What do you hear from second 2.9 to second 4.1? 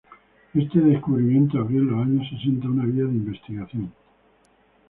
de investigación.